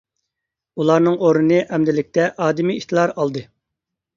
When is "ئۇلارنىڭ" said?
0.83-1.17